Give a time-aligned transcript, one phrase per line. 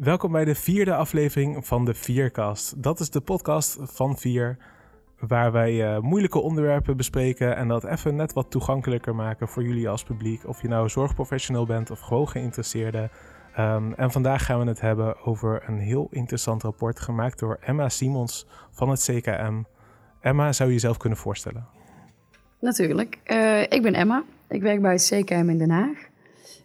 [0.00, 2.82] Welkom bij de vierde aflevering van de Viercast.
[2.82, 4.56] Dat is de podcast van Vier,
[5.18, 9.88] waar wij eh, moeilijke onderwerpen bespreken en dat even net wat toegankelijker maken voor jullie
[9.88, 10.46] als publiek.
[10.46, 13.10] Of je nou zorgprofessional bent of gewoon geïnteresseerde.
[13.58, 17.88] Um, en vandaag gaan we het hebben over een heel interessant rapport gemaakt door Emma
[17.88, 19.62] Simons van het CKM.
[20.20, 21.66] Emma, zou je jezelf kunnen voorstellen?
[22.60, 23.18] Natuurlijk.
[23.26, 24.24] Uh, ik ben Emma.
[24.48, 26.08] Ik werk bij het CKM in Den Haag.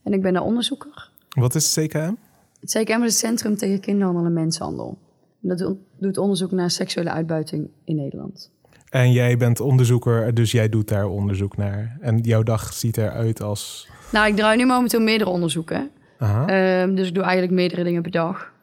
[0.04, 1.10] En ik ben daar onderzoeker.
[1.30, 2.14] Wat is het CKM?
[2.60, 4.98] Het CKM is het Centrum tegen Kinderhandel en Mensenhandel.
[5.40, 8.54] Dat doet onderzoek naar seksuele uitbuiting in Nederland.
[8.90, 11.98] En jij bent onderzoeker, dus jij doet daar onderzoek naar.
[12.02, 13.90] En jouw dag ziet eruit als.
[14.12, 15.92] Nou, ik draai nu momenteel meerdere onderzoeken.
[16.20, 18.54] Um, dus ik doe eigenlijk meerdere dingen per dag.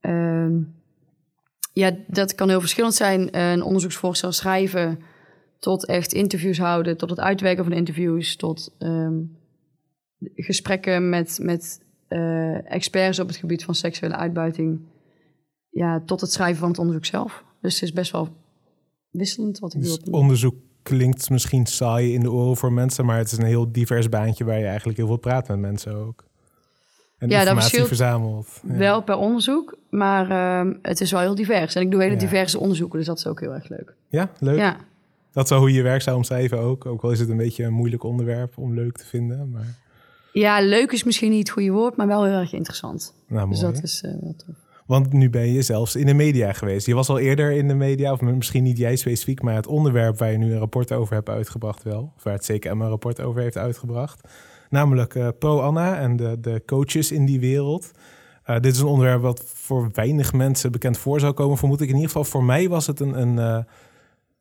[0.00, 0.74] Um,
[1.72, 3.38] ja, dat kan heel verschillend zijn.
[3.38, 4.98] Een onderzoeksvoorstel schrijven,
[5.58, 9.36] tot echt interviews houden, tot het uitwerken van interviews, tot um,
[10.34, 14.80] gesprekken met, met uh, experts op het gebied van seksuele uitbuiting,
[15.70, 17.44] ja, tot het schrijven van het onderzoek zelf.
[17.60, 18.28] Dus het is best wel
[19.10, 20.14] wisselend wat ik dus doe.
[20.14, 24.08] onderzoek klinkt misschien saai in de oren voor mensen, maar het is een heel divers
[24.08, 26.24] baantje waar je eigenlijk heel veel praat met mensen ook.
[27.18, 28.60] En ja, informatie dat verzamelt.
[28.68, 28.76] Ja.
[28.76, 31.74] Wel per onderzoek, maar uh, het is wel heel divers.
[31.74, 33.94] En ik doe hele diverse onderzoeken, dus dat is ook heel erg leuk.
[34.08, 34.58] Ja, leuk.
[34.58, 34.76] Ja.
[35.32, 36.86] Dat is wel hoe je je werk zou omschrijven ook.
[36.86, 39.50] Ook al is het een beetje een moeilijk onderwerp om leuk te vinden.
[39.50, 39.82] Maar...
[40.34, 43.14] Ja, leuk is misschien niet het goede woord, maar wel heel erg interessant.
[43.28, 44.54] Nou, dus dat is uh, wel tof.
[44.86, 46.86] Want nu ben je zelfs in de media geweest.
[46.86, 50.18] Je was al eerder in de media, of misschien niet jij specifiek, maar het onderwerp
[50.18, 52.12] waar je nu een rapport over hebt uitgebracht wel.
[52.16, 54.28] Of waar het CKM een rapport over heeft uitgebracht.
[54.70, 57.90] Namelijk uh, Pro-Anna en de, de coaches in die wereld.
[58.46, 61.88] Uh, dit is een onderwerp wat voor weinig mensen bekend voor zou komen, vermoed ik.
[61.88, 63.58] In ieder geval voor mij was het een, een uh,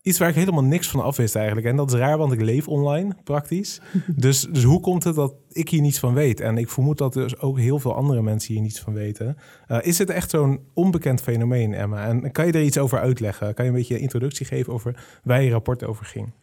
[0.04, 1.68] iets waar ik helemaal niks van af wist eigenlijk.
[1.68, 3.82] En dat is raar, want ik leef online praktisch.
[4.16, 6.40] dus, dus hoe komt het dat ik hier niets van weet?
[6.40, 9.38] En ik vermoed dat dus ook heel veel andere mensen hier niets van weten.
[9.68, 12.08] Uh, is het echt zo'n onbekend fenomeen, Emma?
[12.08, 13.54] En kan je er iets over uitleggen?
[13.54, 16.34] Kan je een beetje een introductie geven over waar je rapport over ging?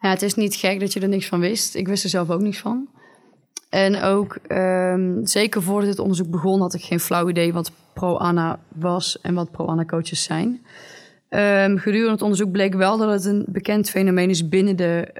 [0.00, 1.74] Ja, het is niet gek dat je er niks van wist.
[1.74, 2.88] Ik wist er zelf ook niks van.
[3.68, 8.58] En ook, um, zeker voordat het onderzoek begon, had ik geen flauw idee wat pro-ANA
[8.68, 10.60] was en wat pro-ANA-coaches zijn.
[11.34, 15.12] Um, gedurende het onderzoek bleek wel dat het een bekend fenomeen is binnen de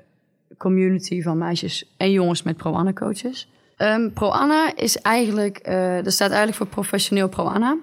[0.58, 3.48] community van meisjes en jongens met pro-ANA-coaches.
[3.78, 7.78] Um, pro-ANA is eigenlijk, uh, staat eigenlijk voor professioneel pro-ANA.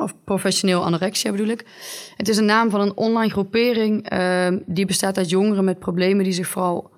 [0.00, 1.64] Of professioneel anorexia bedoel ik.
[2.16, 4.08] Het is een naam van een online groepering
[4.66, 6.90] die bestaat uit jongeren met problemen die zich vooral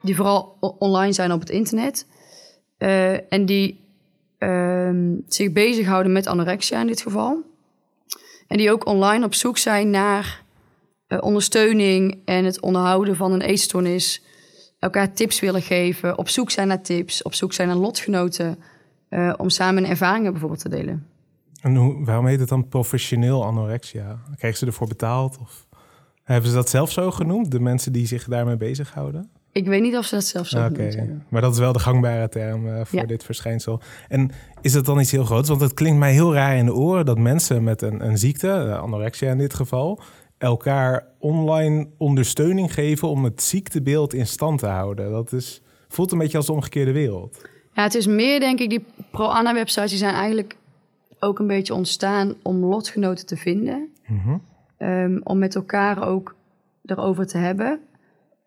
[0.00, 2.06] die vooral online zijn op het internet.
[2.78, 3.80] Uh, en die
[5.28, 7.42] zich bezighouden met anorexia in dit geval.
[8.48, 10.42] En die ook online op zoek zijn naar
[11.08, 14.22] uh, ondersteuning en het onderhouden van een eetstoornis.
[14.78, 18.58] Elkaar tips willen geven, op zoek zijn naar tips, op zoek zijn naar lotgenoten.
[19.10, 21.06] Uh, om samen ervaringen bijvoorbeeld te delen.
[21.60, 24.18] En hoe, waarom heet het dan professioneel anorexia?
[24.36, 25.38] Krijgen ze ervoor betaald?
[25.38, 25.66] Of
[26.22, 29.30] hebben ze dat zelf zo genoemd, de mensen die zich daarmee bezighouden?
[29.52, 31.20] Ik weet niet of ze dat zelf zo okay.
[31.28, 33.80] Maar dat is wel de gangbare term uh, voor dit verschijnsel.
[34.08, 35.48] En is dat dan iets heel groots?
[35.48, 38.48] Want het klinkt mij heel raar in de oren dat mensen met een, een ziekte,
[38.48, 40.00] eh, anorexia in dit geval,
[40.38, 45.10] elkaar online ondersteuning geven om het ziektebeeld in stand te houden.
[45.10, 47.48] Dat is, voelt een beetje als de omgekeerde wereld.
[47.72, 50.56] Ja, het is meer denk ik, die pro-Anna-websites die zijn eigenlijk
[51.18, 53.88] ook een beetje ontstaan om lotgenoten te vinden.
[54.06, 54.40] Mm
[54.78, 56.34] um, om met elkaar ook
[56.84, 57.80] erover te hebben.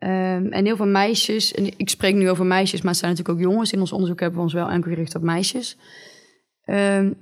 [0.04, 3.40] Um, en heel veel meisjes, en ik spreek nu over meisjes, maar het zijn natuurlijk
[3.40, 3.72] ook jongens.
[3.72, 5.78] In ons onderzoek hebben we ons wel enkel gericht op meisjes.
[6.66, 7.16] Um,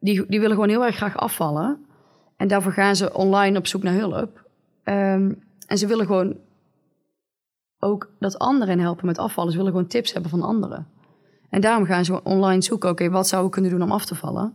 [0.00, 1.86] die, die willen gewoon heel erg graag afvallen.
[2.36, 4.44] En daarvoor gaan ze online op zoek naar hulp.
[4.84, 6.36] Um, en ze willen gewoon
[7.78, 9.50] ook dat anderen helpen met afvallen.
[9.50, 10.86] Ze willen gewoon tips hebben van anderen.
[11.50, 14.14] En daarom gaan ze online zoeken, oké, wat zou ik kunnen doen om af te
[14.14, 14.54] vallen?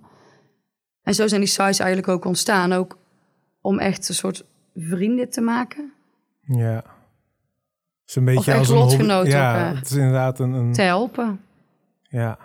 [1.04, 2.98] En zo zijn die sites eigenlijk ook ontstaan, ook
[3.62, 5.94] om echt een soort vrienden te maken.
[6.42, 7.00] Ja
[8.12, 9.26] is een beetje als een.
[9.26, 10.74] Ja, het is inderdaad een, een...
[10.74, 11.40] Te helpen.
[12.02, 12.38] Ja.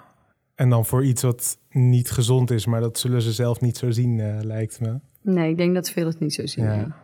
[0.55, 3.90] En dan voor iets wat niet gezond is, maar dat zullen ze zelf niet zo
[3.90, 4.99] zien, uh, lijkt me.
[5.23, 6.64] Nee, ik denk dat veel het niet zo zien.
[6.64, 6.96] Ja.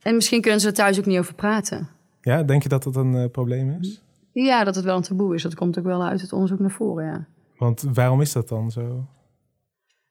[0.00, 1.88] En misschien kunnen ze er thuis ook niet over praten.
[2.20, 4.02] Ja, denk je dat dat een uh, probleem is?
[4.32, 5.42] Ja, dat het wel een taboe is.
[5.42, 7.26] Dat komt ook wel uit het onderzoek naar voren, ja.
[7.56, 9.06] Want waarom is dat dan zo?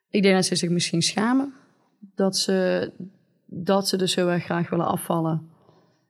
[0.09, 1.53] Ik denk dat ze zich misschien schamen.
[2.15, 2.91] Dat ze,
[3.45, 5.49] dat ze dus heel erg graag willen afvallen.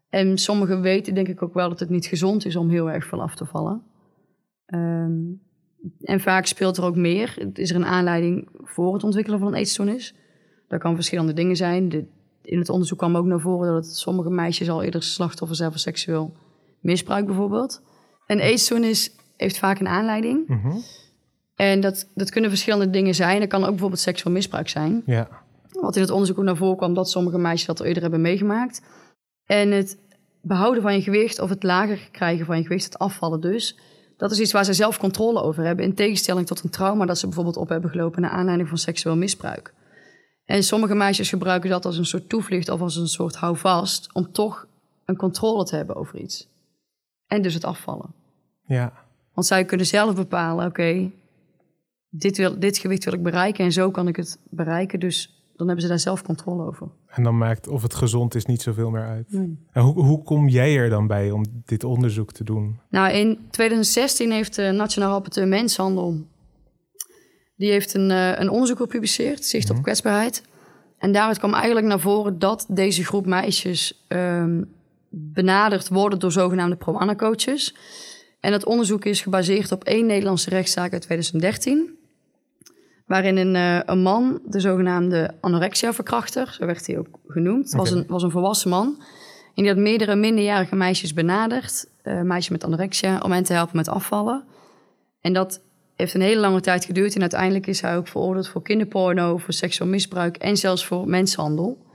[0.10, 3.06] En sommigen weten denk ik ook wel dat het niet gezond is om heel erg
[3.06, 3.82] veel af te vallen.
[4.74, 5.42] Um,
[6.02, 7.52] en vaak speelt er ook meer.
[7.54, 10.16] Is er een aanleiding voor het ontwikkelen van een eetstoornis?
[10.68, 11.90] Dat kan verschillende dingen zijn.
[11.90, 12.06] De,
[12.42, 15.80] in het onderzoek kwam ook naar voren dat sommige meisjes al eerder slachtoffer zijn van
[15.80, 16.34] seksueel
[16.80, 17.82] misbruik bijvoorbeeld.
[18.28, 20.48] Een eetstoornis heeft vaak een aanleiding.
[20.48, 20.82] Mm
[21.56, 23.40] En dat, dat kunnen verschillende dingen zijn.
[23.40, 25.04] Dat kan ook bijvoorbeeld seksueel misbruik zijn.
[25.06, 25.28] Ja.
[25.72, 28.22] Wat in het onderzoek ook naar voren kwam, dat sommige meisjes dat al eerder hebben
[28.22, 28.82] meegemaakt.
[29.50, 29.98] En het
[30.42, 33.78] behouden van je gewicht of het lager krijgen van je gewicht, het afvallen dus,
[34.18, 35.86] dat is iets waar ze zelf controle over hebben.
[35.86, 39.16] In tegenstelling tot een trauma dat ze bijvoorbeeld op hebben gelopen naar aanleiding van seksueel
[39.16, 39.74] misbruik.
[40.46, 44.32] En sommige meisjes gebruiken dat als een soort toevlucht of als een soort houvast om
[44.32, 44.68] toch
[45.06, 46.48] een controle te hebben over iets.
[47.28, 48.14] En dus het afvallen.
[48.66, 48.94] Ja.
[49.34, 51.12] Want zij kunnen zelf bepalen, oké,
[52.10, 55.00] dit, wil, dit gewicht wil ik bereiken en zo kan ik het bereiken.
[55.00, 56.88] Dus dan hebben ze daar zelf controle over.
[57.08, 59.28] En dan maakt of het gezond is niet zoveel meer uit.
[59.72, 62.80] En hoe, hoe kom jij er dan bij om dit onderzoek te doen?
[62.90, 66.26] Nou, in 2016 heeft de Nationaal Rapporteur Menshandel...
[67.56, 69.84] die heeft een, uh, een onderzoek gepubliceerd, Zicht op mhm.
[69.84, 70.44] kwetsbaarheid.
[70.98, 74.06] En daaruit kwam eigenlijk naar voren dat deze groep meisjes...
[74.08, 74.78] Um,
[75.12, 77.76] benaderd worden door zogenaamde pro-ana-coaches.
[78.40, 81.99] En dat onderzoek is gebaseerd op één Nederlandse rechtszaak uit 2013
[83.10, 88.06] waarin een, uh, een man, de zogenaamde anorexia-verkrachter, zo werd hij ook genoemd, was, een,
[88.08, 88.96] was een volwassen man.
[89.56, 93.76] En die had meerdere minderjarige meisjes benaderd, uh, meisjes met anorexia, om hen te helpen
[93.76, 94.44] met afvallen.
[95.22, 95.62] En dat
[95.96, 99.54] heeft een hele lange tijd geduurd en uiteindelijk is hij ook veroordeeld voor kinderporno, voor
[99.54, 101.86] seksueel misbruik en zelfs voor mensenhandel.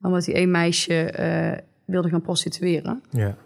[0.00, 3.02] Omdat hij één meisje uh, wilde gaan prostitueren.
[3.10, 3.36] Ja.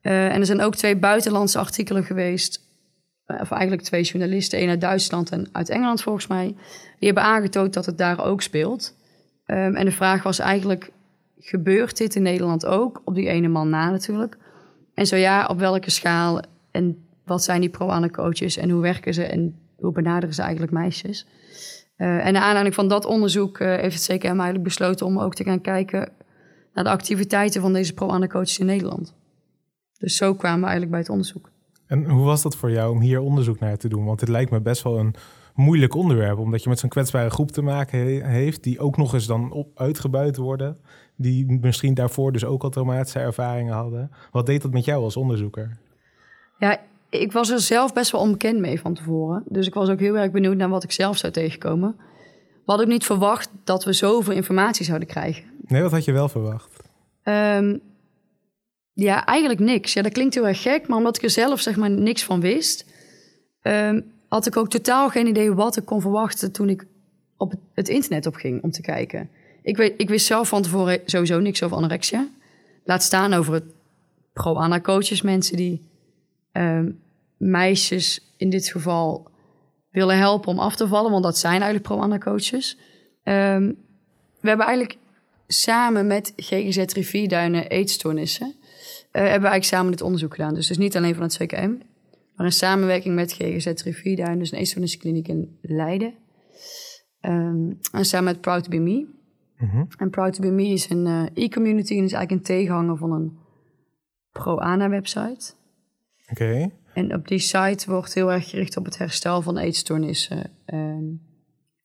[0.00, 2.71] en er zijn ook twee buitenlandse artikelen geweest
[3.26, 6.46] of eigenlijk twee journalisten, één uit Duitsland en uit Engeland volgens mij,
[6.98, 8.96] die hebben aangetoond dat het daar ook speelt.
[9.46, 10.90] Um, en de vraag was eigenlijk,
[11.38, 13.02] gebeurt dit in Nederland ook?
[13.04, 14.38] Op die ene man na natuurlijk.
[14.94, 16.40] En zo ja, op welke schaal
[16.70, 20.72] en wat zijn die pro coaches en hoe werken ze en hoe benaderen ze eigenlijk
[20.72, 21.26] meisjes?
[21.96, 25.34] Uh, en naar aanleiding van dat onderzoek uh, heeft het CKM eigenlijk besloten om ook
[25.34, 26.12] te gaan kijken
[26.74, 29.14] naar de activiteiten van deze pro coaches in Nederland.
[29.98, 31.50] Dus zo kwamen we eigenlijk bij het onderzoek.
[31.92, 34.04] En hoe was dat voor jou om hier onderzoek naar te doen?
[34.04, 35.14] Want het lijkt me best wel een
[35.54, 39.26] moeilijk onderwerp, omdat je met zo'n kwetsbare groep te maken heeft, die ook nog eens
[39.26, 40.76] dan op, uitgebuit worden,
[41.16, 44.10] die misschien daarvoor dus ook al traumatische ervaringen hadden.
[44.30, 45.78] Wat deed dat met jou als onderzoeker?
[46.58, 46.80] Ja,
[47.10, 49.42] ik was er zelf best wel onbekend mee van tevoren.
[49.48, 51.94] Dus ik was ook heel erg benieuwd naar wat ik zelf zou tegenkomen.
[51.96, 55.44] We hadden ook niet verwacht dat we zoveel informatie zouden krijgen.
[55.66, 56.82] Nee, wat had je wel verwacht?
[57.24, 57.80] Um,
[58.92, 59.92] ja, eigenlijk niks.
[59.92, 62.40] Ja, dat klinkt heel erg gek, maar omdat ik er zelf zeg maar niks van
[62.40, 62.86] wist,
[63.62, 66.86] ehm, had ik ook totaal geen idee wat ik kon verwachten toen ik
[67.36, 69.30] op het internet op ging om te kijken.
[69.62, 72.28] Ik, weet, ik wist zelf van tevoren sowieso niks over anorexia.
[72.84, 73.64] Laat staan over het
[74.32, 75.82] pro-ana-coaches, mensen die
[76.52, 76.90] ehm,
[77.36, 79.30] meisjes in dit geval
[79.90, 82.78] willen helpen om af te vallen, want dat zijn eigenlijk pro-ana-coaches.
[83.22, 83.72] Ehm,
[84.40, 84.98] we hebben eigenlijk
[85.46, 88.54] samen met GGZ Rivierduinen eetstoornissen
[89.12, 90.54] hebben we eigenlijk samen dit onderzoek gedaan.
[90.54, 91.74] Dus is niet alleen van het CKM,
[92.34, 96.14] maar in samenwerking met GGZ Rivierduin, dus een eetstoorniskliniek in Leiden.
[97.20, 99.06] Um, en samen met Proud to Be Me.
[99.58, 102.96] Mm En Proud to Be Me is een uh, e-community en is eigenlijk een tegenhanger
[102.96, 103.38] van een
[104.32, 105.52] pro-ANA-website.
[106.30, 106.70] Oké.
[106.94, 110.50] En op die site wordt heel erg gericht op het herstel van eetstoornissen.
[110.66, 111.20] Um,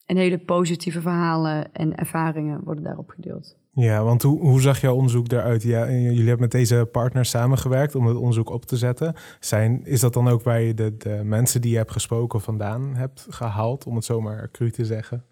[0.07, 3.57] en hele positieve verhalen en ervaringen worden daarop gedeeld.
[3.79, 5.63] Ja, want hoe, hoe zag jouw onderzoek eruit?
[5.63, 9.15] Ja, jullie hebben met deze partners samengewerkt om het onderzoek op te zetten.
[9.39, 13.27] Zijn, is dat dan ook je de, de mensen die je hebt gesproken vandaan hebt
[13.29, 15.23] gehaald, om het zomaar cru te zeggen?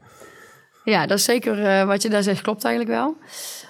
[0.84, 3.16] Ja, dat is zeker uh, wat je daar zegt, klopt eigenlijk wel.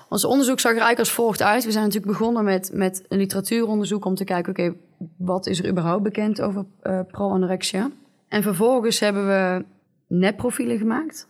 [0.10, 1.66] Ons onderzoek zag er eigenlijk als volgt uit.
[1.66, 4.74] We zijn natuurlijk begonnen met, met een literatuuronderzoek om te kijken, oké,
[5.18, 7.92] wat is er überhaupt bekend over uh, pro-anorexia?
[8.28, 9.66] En vervolgens hebben we
[10.08, 11.28] nepprofielen gemaakt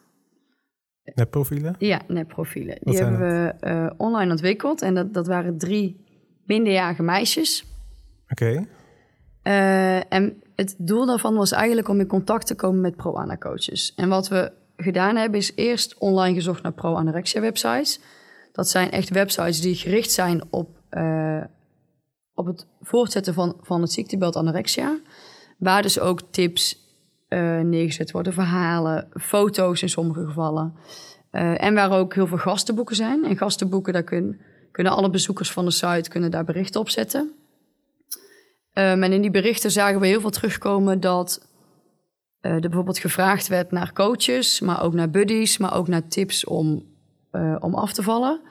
[1.14, 1.76] Nepprofielen?
[1.78, 2.78] Ja, nepprofielen.
[2.82, 4.82] Die hebben we uh, online ontwikkeld.
[4.82, 6.06] En dat, dat waren drie
[6.46, 7.66] minderjarige meisjes.
[8.30, 8.44] Oké.
[8.44, 8.68] Okay.
[9.44, 13.94] Uh, eh, en het doel daarvan was eigenlijk om in contact te komen met pro-ana-coaches.
[13.96, 18.00] En wat we gedaan hebben, is eerst online gezocht naar pro-anorexia-websites.
[18.52, 21.44] Dat zijn echt websites die gericht zijn op, uh,
[22.34, 25.00] op het voortzetten van, van het ziektebeeld anorexia.
[25.58, 26.85] Waar dus ook tips,
[27.30, 28.34] uh, neergezet worden.
[28.34, 30.74] Verhalen, foto's in sommige gevallen.
[31.32, 33.26] Uh, en waar ook heel veel gastenboeken zijn.
[33.26, 34.42] En gastenboeken, daar kun,
[34.72, 37.32] kunnen alle bezoekers van de site kunnen daar berichten op zetten.
[38.74, 41.48] Um, en in die berichten zagen we heel veel terugkomen dat
[42.42, 46.46] uh, er bijvoorbeeld gevraagd werd naar coaches, maar ook naar buddies, maar ook naar tips
[46.46, 46.86] om,
[47.60, 48.42] om af te vallen.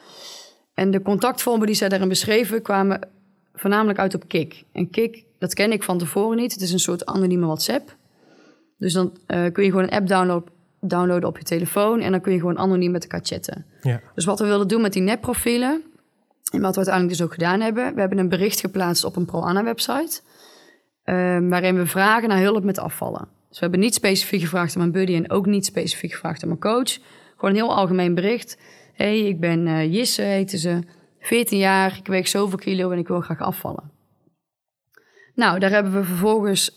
[0.74, 3.08] En de contactvormen die zij daarin beschreven kwamen
[3.54, 4.64] voornamelijk uit op Kik.
[4.72, 6.52] En Kik, dat ken ik van tevoren niet.
[6.52, 7.96] Het is een soort anonieme WhatsApp.
[8.84, 10.44] Dus dan uh, kun je gewoon een app download,
[10.80, 13.66] downloaden op je telefoon en dan kun je gewoon anoniem met elkaar chatten.
[13.80, 14.00] Ja.
[14.14, 15.82] Dus wat we willen doen met die nepprofielen,
[16.50, 19.24] en wat we uiteindelijk dus ook gedaan hebben, we hebben een bericht geplaatst op een
[19.24, 20.20] ProAnna-website,
[21.04, 23.28] uh, waarin we vragen naar hulp met afvallen.
[23.48, 26.48] Dus we hebben niet specifiek gevraagd aan mijn buddy en ook niet specifiek gevraagd aan
[26.48, 26.98] mijn coach.
[27.34, 28.58] Gewoon een heel algemeen bericht.
[28.92, 30.78] hey, ik ben uh, Jisse, heten ze.
[31.20, 33.93] 14 jaar, ik weeg zoveel kilo en ik wil graag afvallen.
[35.34, 36.70] Nou, daar hebben we vervolgens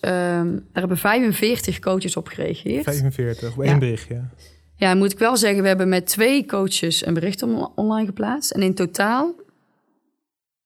[0.54, 2.84] daar hebben 45 coaches op gereageerd.
[2.84, 3.78] 45, op één ja.
[3.78, 4.24] berichtje.
[4.76, 7.42] Ja, moet ik wel zeggen, we hebben met twee coaches een bericht
[7.74, 8.50] online geplaatst.
[8.50, 9.34] En in totaal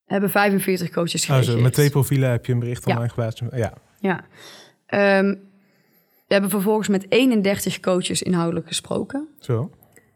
[0.04, 1.56] hebben 45 coaches gereageerd.
[1.56, 3.42] Oh, met twee profielen heb je een bericht online geplaatst.
[3.52, 3.72] Ja.
[4.00, 4.24] ja.
[5.18, 5.50] Um,
[6.26, 9.28] we hebben vervolgens met 31 coaches inhoudelijk gesproken.
[9.38, 9.70] Zo.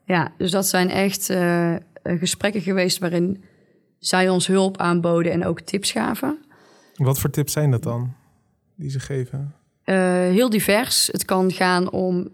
[0.04, 3.44] Ja, dus dat zijn echt uh, gesprekken geweest waarin
[3.98, 6.38] zij ons hulp aanboden en ook tips gaven.
[6.96, 8.14] Wat voor tips zijn dat dan,
[8.74, 9.54] die ze geven?
[9.84, 11.06] Uh, heel divers.
[11.12, 12.32] Het kan gaan om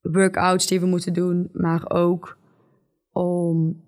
[0.00, 2.38] workouts die we moeten doen, maar ook
[3.12, 3.82] om,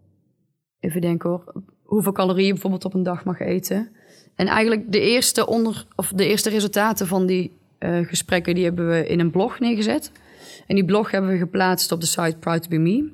[0.81, 3.91] even denken hoor, hoeveel calorieën bijvoorbeeld op een dag mag eten.
[4.35, 8.89] En eigenlijk de eerste, onder, of de eerste resultaten van die uh, gesprekken, die hebben
[8.89, 10.13] we in een blog neergezet.
[10.67, 13.11] En die blog hebben we geplaatst op de site Proud to be Me.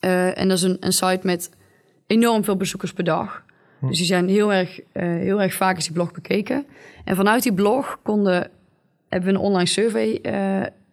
[0.00, 1.50] Uh, en dat is een, een site met
[2.06, 3.44] enorm veel bezoekers per dag.
[3.78, 3.86] Hm.
[3.86, 6.66] Dus die zijn heel erg, uh, heel erg vaak is die blog bekeken.
[7.04, 8.50] En vanuit die blog konden,
[9.08, 10.20] hebben we een online survey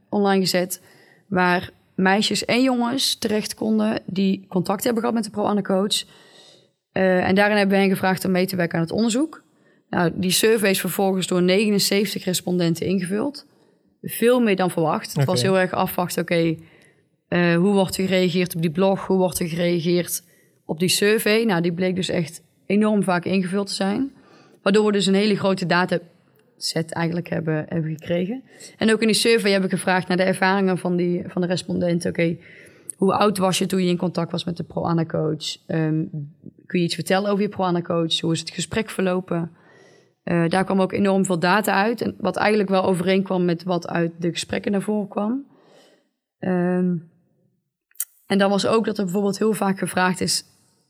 [0.10, 0.82] online gezet...
[1.28, 6.04] waar meisjes en jongens terecht konden die contact hebben gehad met de pro-Anne coach...
[6.98, 9.44] Uh, en daarin hebben we hen gevraagd om mee te werken aan het onderzoek.
[9.90, 13.46] Nou, die survey is vervolgens door 79 respondenten ingevuld.
[14.02, 15.14] Veel meer dan verwacht.
[15.14, 16.60] Het was heel erg afwachten, oké, okay,
[17.54, 19.08] uh, hoe wordt er gereageerd op die blog?
[19.08, 20.24] Hoe wordt er gereageerd
[20.66, 21.44] op die survey?
[21.44, 24.14] Nou, die bleek dus echt enorm vaak ingevuld te zijn.
[24.62, 28.44] Waardoor we dus een hele grote dataset eigenlijk hebben, hebben gekregen.
[28.78, 31.48] En ook in die survey hebben we gevraagd naar de ervaringen van, die, van de
[31.48, 32.10] respondenten.
[32.10, 32.38] Oké,
[32.96, 35.58] hoe oud was je toen je in contact was met de pro-ana-coach?
[35.68, 36.10] Um,
[36.66, 38.20] kun je iets vertellen over je pro-ana-coach?
[38.20, 39.52] Hoe is het gesprek verlopen?
[40.24, 42.02] Uh, daar kwam ook enorm veel data uit.
[42.02, 45.46] En wat eigenlijk wel overeenkwam met wat uit de gesprekken naar voren kwam.
[46.40, 47.14] Um,
[48.26, 50.44] en dan was ook dat er bijvoorbeeld heel vaak gevraagd is,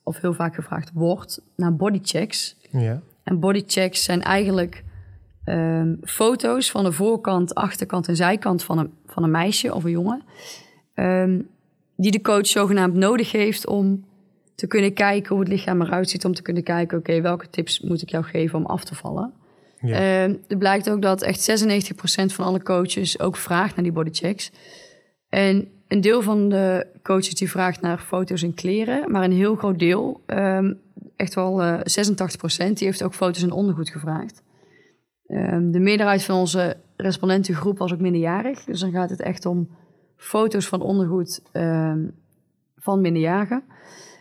[0.05, 2.57] of heel vaak gevraagd wordt, naar bodychecks.
[2.69, 3.01] Ja.
[3.23, 4.83] En bodychecks zijn eigenlijk
[5.45, 9.91] um, foto's van de voorkant, achterkant en zijkant van een, van een meisje of een
[9.91, 10.23] jongen.
[10.95, 11.47] Um,
[11.95, 14.05] die de coach zogenaamd nodig heeft om
[14.55, 16.25] te kunnen kijken hoe het lichaam eruit ziet.
[16.25, 19.33] Om te kunnen kijken, oké, welke tips moet ik jou geven om af te vallen?
[19.81, 19.97] Ja.
[20.47, 21.93] Er blijkt ook dat echt 96%
[22.25, 24.51] van alle coaches ook vraagt naar die bodychecks.
[25.29, 29.55] En een deel van de coaches die vraagt naar foto's en kleren, maar een heel
[29.55, 30.79] groot deel, um,
[31.15, 34.43] echt wel uh, eh, 86%, die heeft ook foto's en ondergoed gevraagd.
[35.27, 39.69] Um, de meerderheid van onze respondentengroep was ook minderjarig, dus dan gaat het echt om
[40.17, 42.15] foto's van ondergoed um,
[42.75, 43.63] van minderjarigen.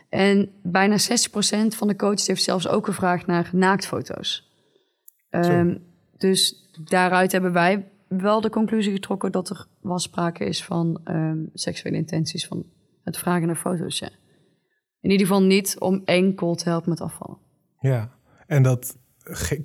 [0.08, 1.02] En bijna 60%
[1.68, 4.52] van de coaches heeft zelfs ook gevraagd naar naaktfoto's.
[6.16, 7.88] Dus daaruit hebben wij
[8.20, 12.64] wel de conclusie getrokken dat er wel sprake is van um, seksuele intenties van
[13.02, 13.98] het vragen naar foto's.
[13.98, 14.10] Ja.
[15.00, 17.38] In ieder geval niet om enkel te helpen met afvallen.
[17.80, 18.10] Ja,
[18.46, 18.96] en dat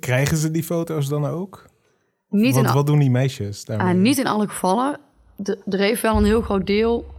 [0.00, 1.68] krijgen ze die foto's dan ook?
[2.28, 3.94] Niet wat, in wat doen die meisjes daarmee?
[3.94, 5.00] Uh, niet in alle gevallen.
[5.36, 7.18] De, er heeft wel een heel groot deel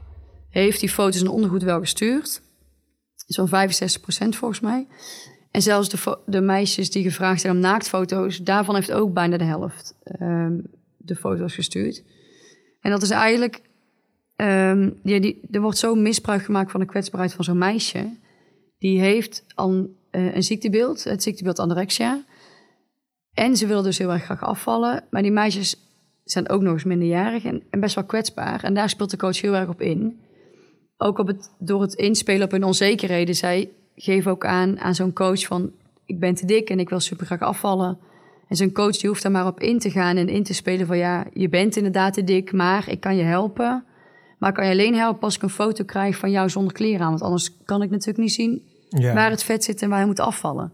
[0.52, 2.42] heeft die foto's en ondergoed wel gestuurd.
[3.16, 3.52] Zo'n 65%
[4.30, 4.88] volgens mij.
[5.52, 9.44] En zelfs de, de, meisjes die gevraagd zijn om naaktfoto's, daarvan heeft ook bijna de
[9.44, 10.64] helft um,
[11.04, 12.04] de foto's gestuurd.
[12.80, 13.62] En dat is eigenlijk,
[14.36, 18.18] um, ja, die, er wordt zo misbruik gemaakt van de kwetsbaarheid van zo'n meisje.
[18.78, 19.74] Die heeft al
[20.12, 22.24] uh, een ziektebeeld, het ziektebeeld anorexia.
[23.34, 25.04] En ze wil dus heel erg graag afvallen.
[25.10, 25.76] Maar die meisjes
[26.24, 28.64] zijn ook nog eens minderjarig en, en best wel kwetsbaar.
[28.64, 30.20] En daar speelt de coach heel erg op in
[31.02, 33.36] ook op het, door het inspelen op hun onzekerheden.
[33.36, 35.72] Zij geven ook aan aan zo'n coach van...
[36.06, 37.98] ik ben te dik en ik wil super graag afvallen.
[38.52, 40.88] En zo'n coach die hoeft daar maar op in te gaan en in te spelen
[40.88, 40.98] van...
[40.98, 43.84] ja, je bent inderdaad te dik, maar ik kan je helpen.
[44.38, 47.02] Maar ik kan je alleen helpen als ik een foto krijg van jou zonder kleren
[47.02, 47.10] aan.
[47.10, 49.14] Want anders kan ik natuurlijk niet zien ja.
[49.14, 50.74] waar het vet zit en waar je moet afvallen.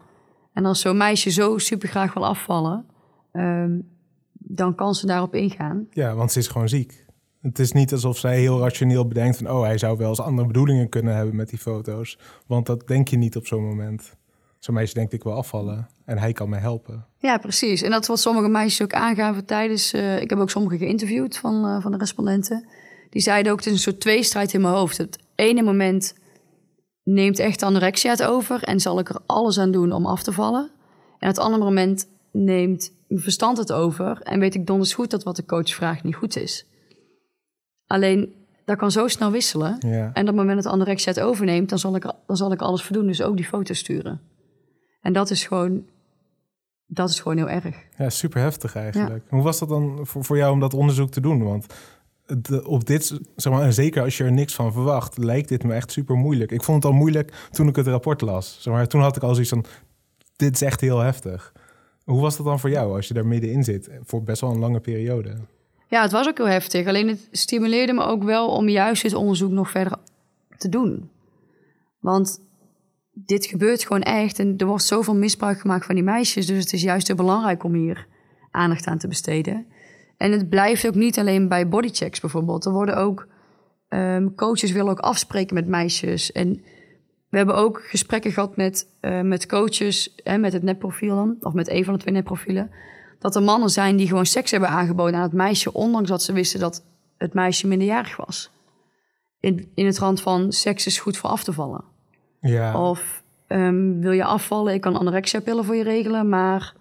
[0.53, 2.85] En als zo'n meisje zo super graag wil afvallen...
[3.33, 3.95] Um,
[4.33, 5.87] dan kan ze daarop ingaan.
[5.91, 7.05] Ja, want ze is gewoon ziek.
[7.41, 9.49] Het is niet alsof zij heel rationeel bedenkt van...
[9.49, 12.19] oh, hij zou wel eens andere bedoelingen kunnen hebben met die foto's.
[12.47, 14.16] Want dat denk je niet op zo'n moment.
[14.59, 17.05] Zo'n meisje denkt, ik wil afvallen en hij kan mij helpen.
[17.17, 17.81] Ja, precies.
[17.81, 19.93] En dat is wat sommige meisjes ook aangaven tijdens...
[19.93, 22.67] Uh, ik heb ook sommige geïnterviewd van, uh, van de respondenten.
[23.09, 24.97] Die zeiden ook, het is een soort tweestrijd in mijn hoofd.
[24.97, 26.15] Het ene moment
[27.03, 28.63] neemt echt anorexia het over...
[28.63, 30.71] en zal ik er alles aan doen om af te vallen.
[31.19, 34.21] En het andere moment neemt mijn verstand het over...
[34.21, 36.65] en weet ik donders goed dat wat de coach vraagt niet goed is...
[37.87, 38.33] Alleen
[38.65, 39.75] dat kan zo snel wisselen.
[39.79, 40.13] Ja.
[40.13, 42.83] En op het moment dat anorexia het overneemt, dan zal, ik, dan zal ik alles
[42.83, 43.07] voldoen.
[43.07, 44.21] Dus ook die foto's sturen.
[45.07, 45.85] En dat is gewoon
[46.85, 47.75] dat is gewoon heel erg.
[47.97, 49.25] Ja, super heftig eigenlijk.
[49.29, 51.43] Hoe was dat dan voor, voor jou om dat onderzoek te doen?
[51.43, 51.65] Want
[52.63, 55.73] op dit, zeg maar, en zeker als je er niks van verwacht, lijkt dit me
[55.73, 56.51] echt super moeilijk.
[56.51, 58.57] Ik vond het al moeilijk toen ik het rapport las.
[58.59, 59.65] Zeg maar, toen had ik al zoiets van,
[60.35, 61.53] dit is echt heel heftig.
[62.03, 64.59] Hoe was dat dan voor jou als je daar middenin zit voor best wel een
[64.59, 65.37] lange periode?
[65.87, 66.87] Ja, het was ook heel heftig.
[66.87, 69.97] Alleen het stimuleerde me ook wel om juist dit onderzoek nog verder
[70.57, 71.09] te doen.
[71.99, 72.39] Want
[73.25, 76.45] dit gebeurt gewoon echt en er wordt zoveel misbruik gemaakt van die meisjes.
[76.45, 78.07] Dus het is juist heel belangrijk om hier
[78.51, 79.65] aandacht aan te besteden.
[80.17, 82.65] En het blijft ook niet alleen bij bodychecks bijvoorbeeld.
[82.65, 83.27] Er worden ook
[83.89, 86.31] um, coaches willen ook afspreken met meisjes.
[86.31, 86.61] En
[87.29, 91.53] we hebben ook gesprekken gehad met, uh, met coaches, hè, met het netprofiel dan, of
[91.53, 92.71] met een van de twee netprofielen.
[93.19, 96.33] Dat er mannen zijn die gewoon seks hebben aangeboden aan het meisje, ondanks dat ze
[96.33, 96.85] wisten dat
[97.17, 98.51] het meisje minderjarig was.
[99.39, 101.83] In, in het rand van seks is goed voor af te vallen.
[102.39, 102.89] Ja.
[102.89, 106.73] Of um, wil je afvallen, ik kan anorexia-pillen voor je regelen, maar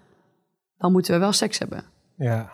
[0.78, 1.84] dan moeten we wel seks hebben.
[2.16, 2.52] Ja.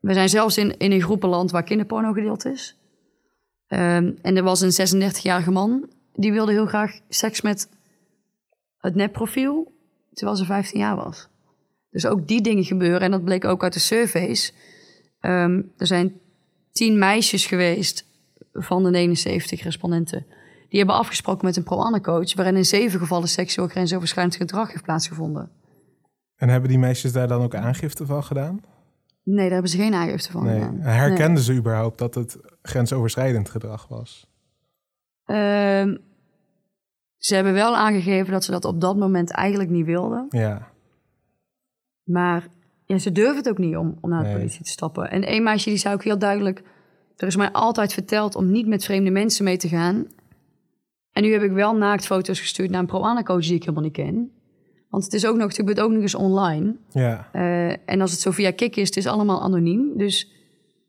[0.00, 2.76] We zijn zelfs in, in een groepenland waar kinderporno gedeeld is.
[3.68, 7.68] Um, en er was een 36-jarige man die wilde heel graag seks met
[8.78, 9.72] het nepprofiel,
[10.12, 11.28] terwijl ze 15 jaar was.
[11.90, 13.00] Dus ook die dingen gebeuren.
[13.00, 14.54] En dat bleek ook uit de surveys.
[15.20, 16.20] Um, er zijn
[16.72, 18.06] tien meisjes geweest
[18.52, 20.26] van de 79 respondenten.
[20.68, 22.34] Die hebben afgesproken met een pro-Anne-coach...
[22.34, 25.50] waarin in zeven gevallen seksueel grensoverschrijdend gedrag heeft plaatsgevonden.
[26.36, 28.60] En hebben die meisjes daar dan ook aangifte van gedaan?
[29.22, 30.54] Nee, daar hebben ze geen aangifte van nee.
[30.54, 30.80] gedaan.
[30.80, 34.26] Herkenden ze überhaupt dat het grensoverschrijdend gedrag was?
[35.26, 35.98] Um,
[37.16, 40.26] ze hebben wel aangegeven dat ze dat op dat moment eigenlijk niet wilden.
[40.30, 40.70] Ja.
[42.02, 42.46] Maar
[42.84, 45.10] ja, ze durven het ook niet om, om naar de politie te stappen.
[45.10, 46.62] En een meisje die zei ook heel duidelijk...
[47.16, 50.06] er is mij altijd verteld om niet met vreemde mensen mee te gaan.
[51.18, 54.30] En nu heb ik wel naaktfoto's gestuurd naar een pro-Ana-coach die ik helemaal niet ken.
[54.90, 56.76] Want het is ook nog, het gebeurt ook nog eens online.
[56.90, 57.28] Ja.
[57.32, 59.96] Uh, en als het zo via Kik is, het is allemaal anoniem.
[59.96, 60.32] Dus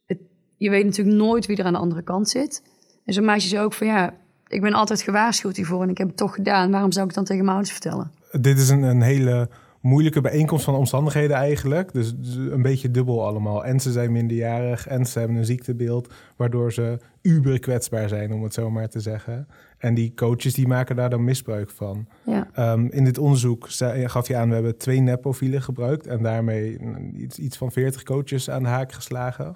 [0.05, 0.17] het,
[0.57, 2.63] je weet natuurlijk nooit wie er aan de andere kant zit.
[3.05, 4.13] En zo'n meisje zei ook van ja,
[4.48, 6.72] ik ben altijd gewaarschuwd hiervoor en ik heb het toch gedaan.
[6.72, 8.11] Waarom zou ik dan tegen mijn ouders vertellen?
[8.42, 9.50] Dit is een, een hele
[9.81, 11.94] moeilijke bijeenkomst van omstandigheden eigenlijk.
[11.94, 13.65] Dus, dus, een beetje dubbel allemaal.
[13.65, 16.13] En ze zijn minderjarig en ze hebben een ziektebeeld...
[16.35, 19.48] waardoor ze uber kwetsbaar zijn, om het zo maar te zeggen.
[19.79, 22.07] En die coaches die maken daar dan misbruik van.
[22.24, 22.74] Ja.
[22.74, 23.65] Um, in dit onderzoek
[24.05, 26.07] gaf je aan, we hebben twee nepprofielen gebruikt...
[26.07, 26.77] en daarmee
[27.13, 29.55] iets, iets van 40 coaches aan de haak geslagen.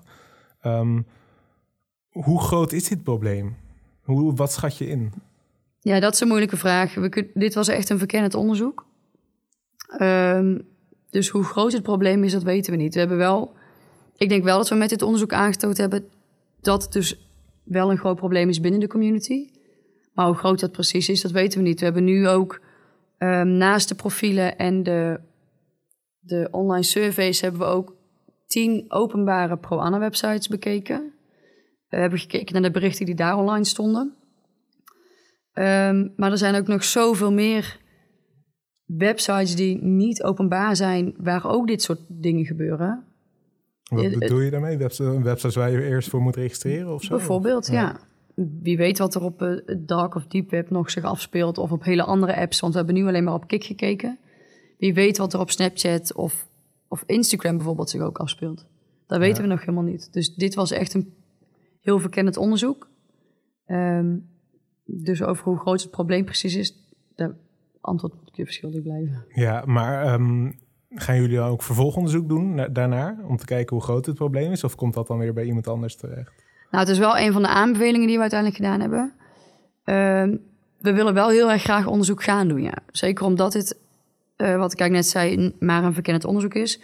[0.65, 1.05] Um,
[2.09, 3.55] hoe groot is dit probleem?
[4.01, 5.13] Hoe, wat schat je in?
[5.79, 6.93] Ja, dat is een moeilijke vraag.
[6.93, 8.85] We kun, dit was echt een verkennend onderzoek.
[9.99, 10.61] Um,
[11.09, 12.93] dus hoe groot het probleem is, dat weten we niet.
[12.93, 13.53] We hebben wel,
[14.17, 16.05] ik denk wel dat we met dit onderzoek aangetoond hebben
[16.61, 17.29] dat het dus
[17.63, 19.49] wel een groot probleem is binnen de community.
[20.13, 21.79] Maar hoe groot dat precies is, dat weten we niet.
[21.79, 22.61] We hebben nu ook
[23.17, 25.19] um, naast de profielen en de,
[26.19, 27.95] de online surveys hebben we ook
[28.47, 31.13] tien openbare pro-Anna websites bekeken.
[31.89, 34.13] We hebben gekeken naar de berichten die daar online stonden.
[35.53, 37.79] Um, maar er zijn ook nog zoveel meer
[38.85, 43.03] websites die niet openbaar zijn, waar ook dit soort dingen gebeuren.
[43.89, 44.77] Wat bedoel je daarmee?
[44.77, 47.15] Websites waar je eerst voor moet registreren of zo?
[47.15, 47.73] Bijvoorbeeld, ja.
[47.73, 47.99] ja.
[48.35, 51.83] Wie weet wat er op het dark of deep web nog zich afspeelt of op
[51.83, 54.19] hele andere apps, want we hebben nu alleen maar op Kik gekeken.
[54.77, 56.47] Wie weet wat er op Snapchat of,
[56.87, 58.65] of Instagram bijvoorbeeld zich ook afspeelt.
[59.07, 59.41] Dat weten ja.
[59.41, 60.13] we nog helemaal niet.
[60.13, 61.13] Dus dit was echt een
[61.81, 62.89] heel verkennend onderzoek.
[63.67, 64.29] Um,
[64.85, 67.35] dus over hoe groot het probleem precies is, daar
[67.81, 69.25] antwoord moet ik je verschuldigd blijven.
[69.29, 73.25] Ja, maar um, gaan jullie dan ook vervolgonderzoek doen daarnaar?
[73.27, 74.63] Om te kijken hoe groot het probleem is?
[74.63, 76.42] Of komt dat dan weer bij iemand anders terecht?
[76.73, 79.13] Nou, het is wel een van de aanbevelingen die we uiteindelijk gedaan hebben.
[79.85, 80.37] Uh,
[80.79, 82.73] we willen wel heel erg graag onderzoek gaan doen, ja.
[82.91, 83.79] Zeker omdat dit,
[84.37, 86.79] uh, wat ik net zei, maar een verkennend onderzoek is.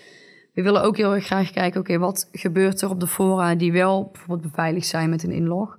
[0.53, 3.71] We willen ook heel erg graag kijken, oké, wat gebeurt er op de fora die
[3.71, 5.77] wel bijvoorbeeld beveiligd zijn met een inlog?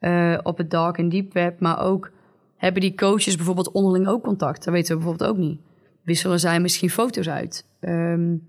[0.00, 2.10] Uh, op het dark en deep web, maar ook
[2.56, 4.64] hebben die coaches bijvoorbeeld onderling ook contact?
[4.64, 5.60] Dat weten we bijvoorbeeld ook niet.
[6.02, 7.66] Wisselen zij misschien foto's uit?
[7.80, 8.48] Um,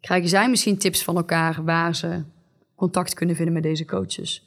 [0.00, 2.22] krijgen zij misschien tips van elkaar waar ze
[2.78, 4.46] contact kunnen vinden met deze coaches?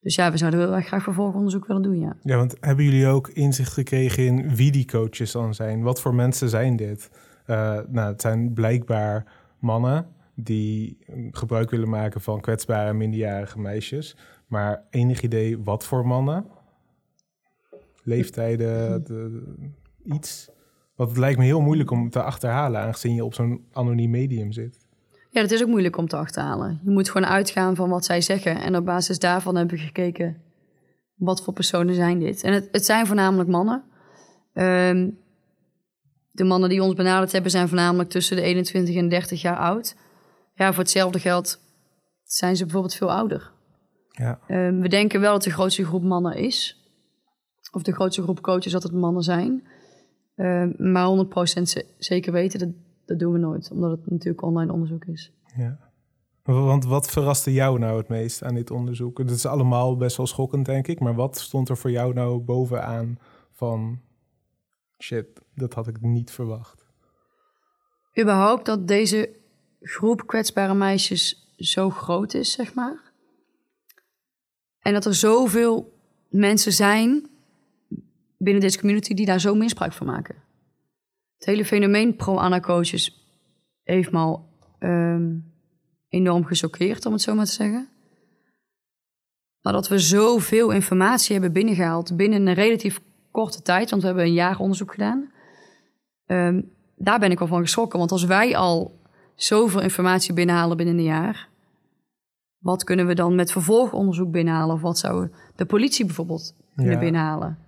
[0.00, 2.16] Dus ja, we zouden erg graag vervolgonderzoek willen doen, ja.
[2.22, 5.82] Ja, want hebben jullie ook inzicht gekregen in wie die coaches dan zijn?
[5.82, 7.10] Wat voor mensen zijn dit?
[7.46, 10.98] Uh, nou, het zijn blijkbaar mannen die
[11.30, 14.16] gebruik willen maken van kwetsbare minderjarige meisjes.
[14.46, 16.46] Maar enig idee wat voor mannen?
[18.02, 19.42] Leeftijden, de,
[20.04, 20.50] iets?
[20.96, 24.52] Want het lijkt me heel moeilijk om te achterhalen, aangezien je op zo'n anoniem medium
[24.52, 24.83] zit.
[25.34, 26.80] Ja, dat is ook moeilijk om te achterhalen.
[26.84, 28.60] Je moet gewoon uitgaan van wat zij zeggen.
[28.60, 30.42] En op basis daarvan heb ik gekeken,
[31.14, 32.42] wat voor personen zijn dit?
[32.42, 33.82] En het, het zijn voornamelijk mannen.
[34.54, 35.18] Um,
[36.30, 39.96] de mannen die ons benaderd hebben zijn voornamelijk tussen de 21 en 30 jaar oud.
[40.54, 41.60] Ja, voor hetzelfde geld
[42.22, 43.50] zijn ze bijvoorbeeld veel ouder.
[44.10, 44.38] Ja.
[44.46, 46.78] Ehm, we denken wel dat de grootste groep mannen is.
[47.72, 49.66] Of de grootste groep coaches dat het mannen zijn.
[50.36, 52.68] Ehm, maar 100% ze- zeker weten, dat,
[53.06, 53.70] dat doen we nooit.
[53.70, 55.32] Omdat het natuurlijk online onderzoek is.
[55.56, 55.78] Ja.
[56.42, 59.18] Want wat verraste jou nou het meest aan dit onderzoek?
[59.18, 61.00] Het is allemaal best wel schokkend, denk ik.
[61.00, 63.18] Maar wat stond er voor jou nou bovenaan
[63.52, 64.00] van...
[64.98, 66.86] Shit, dat had ik niet verwacht.
[68.20, 69.30] Überhaupt dat deze
[69.80, 73.12] groep kwetsbare meisjes zo groot is, zeg maar.
[74.78, 77.26] En dat er zoveel mensen zijn
[78.38, 80.43] binnen deze community die daar zo misbruik van maken.
[81.44, 83.24] Het hele fenomeen pro-Anna-coaches
[83.82, 85.36] heeft me al ehm,
[86.08, 87.88] enorm gechoqueerd, om het zo maar te zeggen.
[89.60, 94.26] Maar dat we zoveel informatie hebben binnengehaald binnen een relatief korte tijd, want we hebben
[94.26, 95.30] een jaar onderzoek gedaan.
[96.26, 96.62] Ehm,
[96.96, 97.98] daar ben ik wel van geschrokken.
[97.98, 99.00] Want als wij al
[99.34, 101.48] zoveel informatie binnenhalen binnen een jaar,
[102.58, 104.74] wat kunnen we dan met vervolgonderzoek binnenhalen?
[104.74, 106.98] Of wat zou de politie bijvoorbeeld kunnen Ja.
[106.98, 107.58] binnenhalen?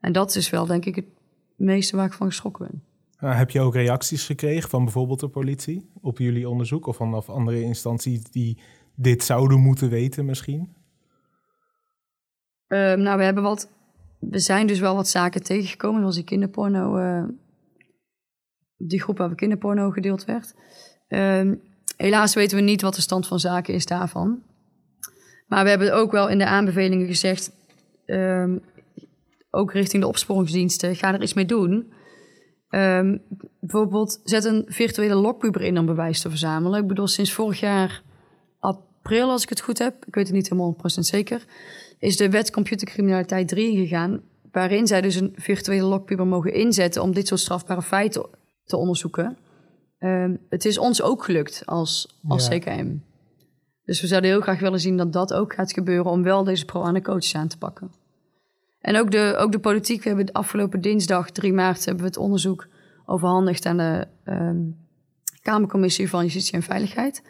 [0.00, 1.08] En dat is wel, denk ik, het
[1.56, 2.85] meeste waar ik van geschrokken ben.
[3.20, 6.86] Uh, heb je ook reacties gekregen van bijvoorbeeld de politie op jullie onderzoek?
[6.86, 8.58] Of vanaf andere instanties die
[8.94, 10.74] dit zouden moeten weten misschien?
[12.66, 13.68] Ehm, nou, we hebben wat.
[14.18, 16.96] We zijn dus wel wat zaken tegengekomen, zoals die kinderporno.
[16.96, 17.24] eh,
[18.78, 20.54] die groep waar kinderporno gedeeld werd.
[21.08, 21.54] Ehm,
[21.96, 24.42] helaas weten we niet wat de stand van zaken is daarvan.
[25.46, 27.54] Maar we hebben ook wel in de aanbevelingen gezegd.
[28.06, 28.58] ehm,
[29.50, 31.92] ook richting de opsporingsdiensten, ga er iets mee doen.
[32.68, 33.16] Ehm,
[33.60, 36.80] bijvoorbeeld, zet een virtuele lokpuber in om bewijs te verzamelen.
[36.80, 38.02] Ik bedoel, sinds vorig jaar
[38.58, 41.44] april, als ik het goed heb, ik weet het niet helemaal 100% zeker,
[41.98, 44.20] is de wet computercriminaliteit 3 ingegaan,
[44.52, 48.26] waarin zij dus een virtuele lokpuber mogen inzetten om dit soort strafbare feiten
[48.64, 49.38] te onderzoeken.
[49.98, 52.58] Ehm, het is ons ook gelukt als, als Ja.
[52.58, 52.96] CKM.
[53.84, 56.64] Dus we zouden heel graag willen zien dat dat ook gaat gebeuren om wel deze
[56.64, 57.90] pro-Anna-coaches aan te pakken.
[58.80, 60.02] En ook de, ook de politiek.
[60.02, 62.68] We hebben afgelopen dinsdag 3 maart hebben we het onderzoek
[63.06, 64.56] overhandigd aan de ehm,
[65.42, 67.22] Kamercommissie van Justitie en Veiligheid.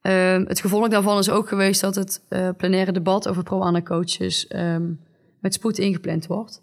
[0.00, 4.92] Ehm, het gevolg daarvan is ook geweest dat het eh, plenaire debat over pro-Anna-coaches ehm,
[5.40, 6.62] met spoed ingepland wordt.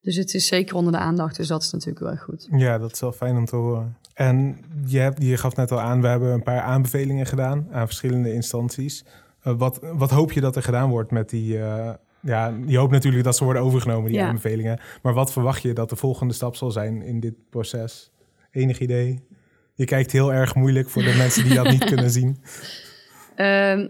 [0.00, 2.48] Dus het is zeker onder de aandacht, dus dat is natuurlijk wel goed.
[2.50, 3.96] Ja, dat is wel fijn om te horen.
[4.14, 8.32] En je, je gaf net al aan, we hebben een paar aanbevelingen gedaan aan verschillende
[8.32, 9.04] instanties.
[9.44, 11.56] Uh, wat, wat hoop je dat er gedaan wordt met die...
[11.56, 11.90] Uh,
[12.28, 14.26] ja, je hoopt natuurlijk dat ze worden overgenomen, die Ja.
[14.26, 14.80] aanbevelingen.
[15.02, 18.10] Maar wat verwacht je dat de volgende stap zal zijn in dit proces?
[18.50, 19.20] Enig idee?
[19.74, 22.36] Je kijkt heel erg moeilijk voor de mensen die dat niet kunnen zien.
[23.36, 23.86] Ehm,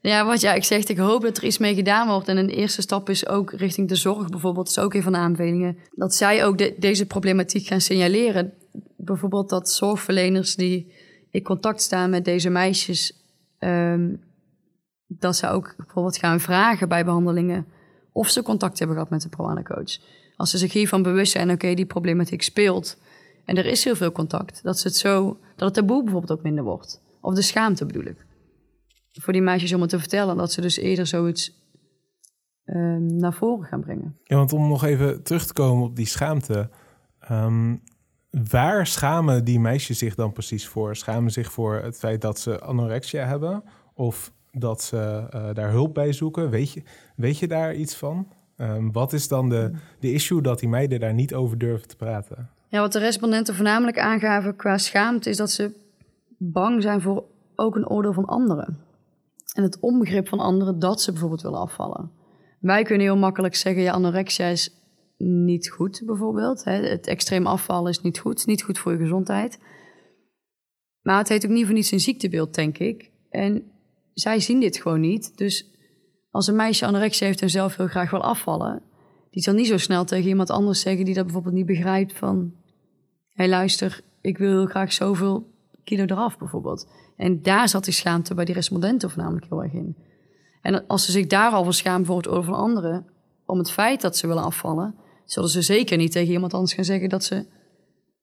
[0.00, 2.28] ja, wat ja, ik zeg, ik hoop dat er iets mee gedaan wordt.
[2.28, 4.66] En een eerste stap is ook richting de zorg bijvoorbeeld.
[4.66, 5.78] Dat is ook een van de aanbevelingen.
[5.94, 8.52] Dat zij ook de- deze problematiek gaan signaleren.
[8.96, 10.92] Bijvoorbeeld dat zorgverleners die
[11.30, 13.24] in contact staan met deze meisjes...
[13.58, 14.08] ehm,
[15.18, 17.66] dat ze ook bijvoorbeeld gaan vragen bij behandelingen...
[18.12, 19.98] of ze contact hebben gehad met de pro-coach.
[20.36, 22.98] Als ze zich hiervan bewust zijn, oké, die problematiek speelt...
[23.44, 26.44] en er is heel veel contact, dat, ze het zo, dat het taboe bijvoorbeeld ook
[26.44, 27.00] minder wordt.
[27.20, 28.26] Of de schaamte bedoel ik
[29.20, 30.36] voor die meisjes om het te vertellen.
[30.36, 31.60] Dat ze dus eerder zoiets
[32.64, 34.18] ehm, naar voren gaan brengen.
[34.24, 36.70] Ja, want om nog even terug te komen op die schaamte.
[37.18, 37.76] ehm,
[38.50, 40.96] waar schamen die meisjes zich dan precies voor?
[40.96, 43.64] Schamen zich voor het feit dat ze anorexia hebben?
[43.94, 46.50] Of dat ze eh, daar hulp bij zoeken?
[46.50, 46.82] Weet je,
[47.16, 48.28] weet je daar iets van?
[48.56, 51.96] Ehm, wat is dan de, de issue dat die meiden daar niet over durven te
[51.96, 52.50] praten?
[52.68, 55.30] Ja, wat de respondenten voornamelijk aangaven qua schaamte...
[55.30, 55.74] is dat ze
[56.38, 57.24] bang zijn voor
[57.56, 58.78] ook een oordeel van anderen.
[59.54, 62.10] En het onbegrip van anderen dat ze bijvoorbeeld willen afvallen.
[62.60, 63.82] Wij kunnen heel makkelijk zeggen...
[63.82, 64.76] ja, anorexia is
[65.16, 66.64] niet goed bijvoorbeeld.
[66.64, 68.46] Het extreem afvallen is niet goed.
[68.46, 69.58] niet goed voor je gezondheid.
[71.02, 73.10] Maar het heet ook niet voor niets een ziektebeeld, denk ik.
[73.30, 73.71] En
[74.14, 75.36] zij zien dit gewoon niet.
[75.36, 75.70] Dus
[76.30, 78.82] als een meisje anorexia heeft en zelf heel graag wil afvallen...
[79.30, 81.04] die zal niet zo snel tegen iemand anders zeggen...
[81.04, 82.52] die dat bijvoorbeeld niet begrijpt van...
[83.28, 85.50] hey, luister, ik wil heel graag zoveel
[85.84, 86.88] kilo eraf bijvoorbeeld.
[87.16, 89.96] En daar zat die schaamte bij die respondenten voornamelijk heel erg in.
[90.62, 93.06] En als ze zich daar al voor schamen voor het oordeel van anderen...
[93.46, 94.94] om het feit dat ze willen afvallen...
[95.24, 97.08] zullen ze zeker niet tegen iemand anders gaan zeggen...
[97.08, 97.46] dat ze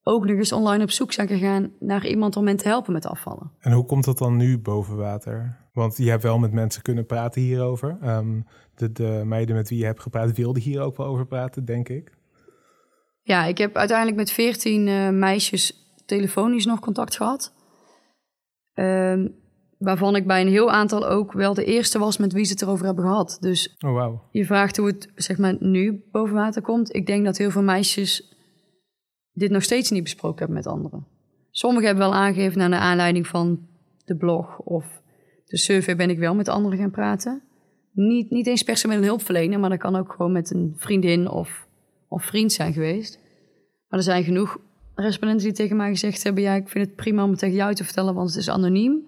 [0.04, 1.72] ook nog eens online op zoek zijn gegaan...
[1.80, 3.52] naar iemand om hen te helpen met afvallen.
[3.60, 5.58] En hoe komt dat dan nu boven water?
[5.74, 7.98] Want je hebt wel met mensen kunnen praten hierover.
[8.04, 11.66] Um, de, de meiden met wie je hebt gepraat wilden hier ook wel over praten,
[11.66, 12.18] denk ik.
[13.22, 17.54] Ja, ik heb uiteindelijk met veertien uh, meisjes telefonisch nog contact gehad.
[18.74, 19.36] Um,
[19.78, 22.62] waarvan ik bij een heel aantal ook wel de eerste was met wie ze het
[22.62, 23.38] erover hebben gehad.
[23.40, 24.22] Dus oh, wow.
[24.32, 26.96] je vraagt hoe het zeg maar, nu boven water komt.
[26.96, 28.38] Ik denk dat heel veel meisjes
[29.40, 31.06] dit nog steeds niet besproken heb met anderen.
[31.52, 33.68] Sommigen hebben wel aangegeven naar de aanleiding van
[34.06, 35.02] de blog of
[35.46, 37.42] de survey ben ik wel met anderen gaan praten.
[37.92, 40.74] Niet, niet eens per se met een hulpverlener, maar dat kan ook gewoon met een
[40.78, 41.68] vriendin of,
[42.08, 43.20] of vriend zijn geweest.
[43.88, 44.58] Maar er zijn genoeg
[44.96, 47.74] respondenten die tegen mij gezegd hebben: Ja, ik vind het prima om het tegen jou
[47.74, 49.06] te vertellen, want het is anoniem.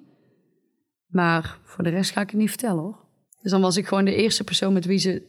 [1.08, 3.00] Maar voor de rest ga ik het niet vertellen hoor.
[3.42, 5.22] Dus dan was ik gewoon de eerste persoon met wie ze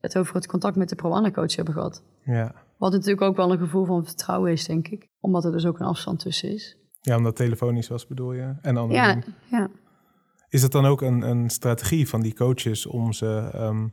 [0.00, 2.02] het over het contact met de pro-Anna-coach hebben gehad.
[2.24, 2.65] Ja.
[2.78, 5.08] Wat natuurlijk ook wel een gevoel van vertrouwen is, denk ik.
[5.20, 6.76] Omdat er dus ook een afstand tussen is.
[7.00, 8.42] Ja, omdat telefonisch was, bedoel je?
[8.42, 8.94] En anoniem.
[8.94, 9.70] Ja, ja.
[10.48, 13.48] Is dat dan ook een, een strategie van die coaches om ze.
[13.52, 13.88] ehm,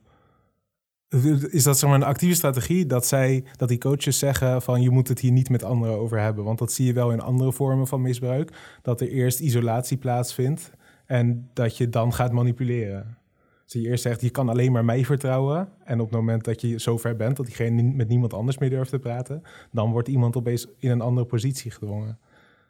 [1.49, 4.89] is dat zeg maar een actieve strategie dat zij dat die coaches zeggen van je
[4.89, 6.43] moet het hier niet met anderen over hebben?
[6.43, 8.77] Want dat zie je wel in andere vormen van misbruik.
[8.81, 10.71] Dat er eerst isolatie plaatsvindt
[11.05, 13.17] en dat je dan gaat manipuleren.
[13.63, 15.69] Dus je eerst zegt je kan alleen maar mij vertrouwen.
[15.83, 18.89] En op het moment dat je zover bent dat diegene met niemand anders meer durft
[18.89, 22.19] te praten, dan wordt iemand opeens in een andere positie gedwongen.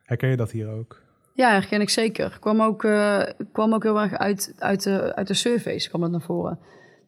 [0.04, 1.02] Herken je dat hier ook?
[1.34, 2.38] Ja, herken ik zeker.
[2.40, 6.12] Kwam ook, eh, kwam ook heel erg uit, uit, de, uit de surveys, kwam het
[6.12, 6.60] naar voren.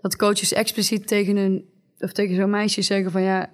[0.01, 1.65] Dat coaches expliciet tegen, een,
[1.99, 3.49] of tegen zo'n meisje zeggen van ja,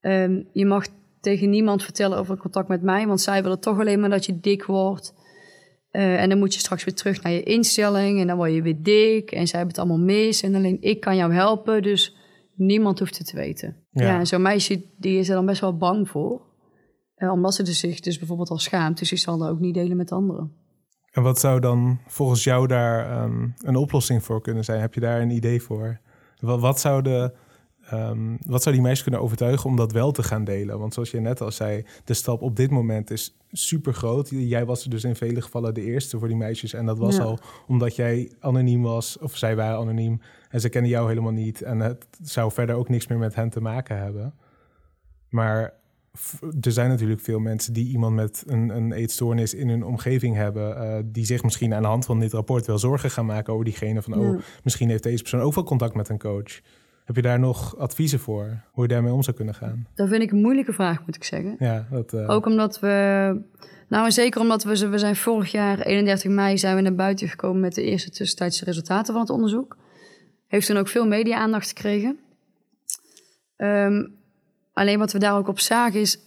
[0.00, 0.86] ehm, je mag
[1.20, 4.40] tegen niemand vertellen over contact met mij, want zij willen toch alleen maar dat je
[4.40, 5.14] dik wordt.
[5.90, 8.62] Eh, en dan moet je straks weer terug naar je instelling en dan word je
[8.62, 12.16] weer dik en zij hebben het allemaal mis en alleen ik kan jou helpen, dus
[12.54, 13.76] niemand hoeft het te weten.
[13.90, 14.04] Ja.
[14.04, 16.48] Ja, en zo'n meisje die is er dan best wel bang voor.
[17.14, 18.98] Eh, omdat ze dus zich dus bijvoorbeeld al schaamt.
[18.98, 20.52] Dus die zal dat ook niet delen met anderen.
[21.10, 24.80] En wat zou dan volgens jou daar ehm, een oplossing voor kunnen zijn?
[24.80, 26.00] Heb je daar een idee voor?
[26.40, 27.32] Wat, wat, zou de,
[27.90, 30.78] ehm, wat zou die meisjes kunnen overtuigen om dat wel te gaan delen?
[30.78, 34.28] Want zoals je net al zei, de stap op dit moment is super groot.
[34.30, 36.72] Jij was dus in vele gevallen de eerste voor die meisjes.
[36.72, 37.22] En dat was Ja.
[37.22, 40.20] al omdat jij anoniem was, of zij waren anoniem.
[40.50, 41.62] En ze kennen jou helemaal niet.
[41.62, 44.34] En het zou verder ook niks meer met hen te maken hebben.
[45.28, 45.72] Maar
[46.60, 50.76] er zijn natuurlijk veel mensen die iemand met een, een eetstoornis in hun omgeving hebben,
[50.76, 53.64] eh, die zich misschien aan de hand van dit rapport wel zorgen gaan maken over
[53.64, 56.60] diegene van, oh, misschien heeft deze persoon ook wel contact met een coach.
[57.04, 59.86] Heb je daar nog adviezen voor, hoe je daarmee om zou kunnen gaan?
[59.94, 61.56] Dat vind ik een moeilijke vraag, moet ik zeggen.
[61.58, 62.88] Ja, dat, eh, Ook omdat we...
[63.88, 64.88] Nou, en zeker omdat we...
[64.88, 67.60] We zijn vorig jaar, 31 mei, zijn we naar buiten gekomen...
[67.60, 69.76] met de eerste tussentijdse resultaten van het onderzoek.
[70.46, 72.18] Heeft toen ook veel media-aandacht gekregen.
[73.56, 74.06] Ehm,
[74.72, 76.18] alleen wat we daar ook op zagen is...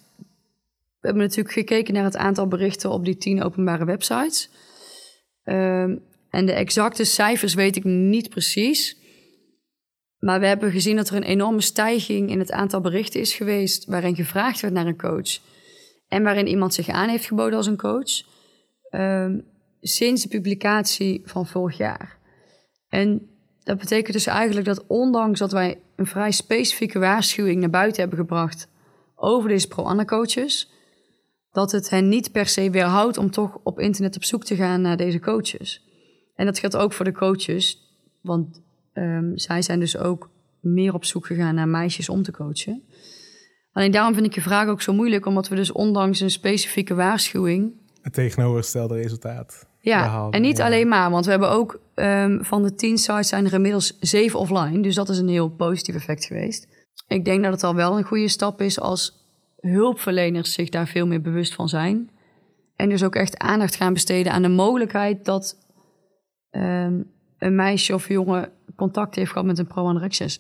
[1.00, 4.50] We hebben natuurlijk gekeken naar het aantal berichten op die tien openbare websites.
[5.44, 5.96] Ehm,
[6.30, 8.98] en de exacte cijfers weet ik niet precies.
[10.24, 13.86] Maar we hebben gezien dat er een enorme stijging in het aantal berichten is geweest
[13.86, 15.40] waarin gevraagd werd naar een coach.
[16.08, 18.32] En waarin iemand zich aan heeft geboden als een coach.
[18.90, 19.40] ehm,
[19.82, 22.18] sinds de publicatie van vorig jaar.
[22.90, 23.30] En
[23.64, 28.20] dat betekent dus eigenlijk dat ondanks dat wij een vrij specifieke waarschuwing naar buiten hebben
[28.20, 28.68] gebracht
[29.16, 30.72] over deze pro-Anna-coaches,
[31.52, 34.82] dat het hen niet per se weerhoudt om toch op internet op zoek te gaan
[34.82, 35.84] naar deze coaches.
[36.36, 37.78] En dat geldt ook voor de coaches,
[38.22, 38.62] want
[38.94, 40.30] ehm, zij zijn dus ook
[40.60, 42.84] meer op zoek gegaan naar meisjes om te coachen.
[43.72, 46.96] Alleen daarom vind ik je vraag ook zo moeilijk, omdat we dus ondanks een specifieke
[46.96, 50.32] waarschuwing het tegenovergestelde resultaat ja, behaalden.
[50.34, 50.66] en niet Ja.
[50.66, 54.40] alleen maar, want we hebben ook ehm, van de tien sites zijn er inmiddels zeven
[54.40, 54.80] offline.
[54.82, 56.68] Dus dat is een heel positief effect geweest.
[57.08, 59.22] Ik denk dat het al wel een goede stap is als
[59.60, 62.10] hulpverleners zich daar veel meer bewust van zijn.
[62.76, 65.58] En dus ook echt aandacht gaan besteden aan de mogelijkheid dat
[66.50, 67.02] ehm,
[67.38, 70.38] een meisje of jongen contact heeft gehad met een pro-anorexia-